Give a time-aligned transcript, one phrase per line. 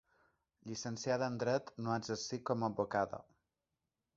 [0.69, 3.21] Llicenciada en dret, no ha exercit com a advocada.